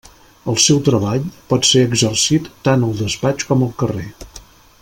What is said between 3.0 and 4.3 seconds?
despatx com al carrer.